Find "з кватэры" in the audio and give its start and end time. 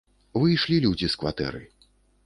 1.15-1.65